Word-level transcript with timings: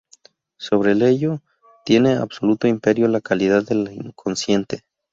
Sobre 0.57 0.93
el 0.93 1.03
ello 1.03 1.43
tiene 1.85 2.13
absoluto 2.15 2.67
imperio 2.67 3.07
la 3.07 3.21
cualidad 3.21 3.63
de 3.63 3.75
lo 3.75 3.91
inconsciente. 3.91 4.83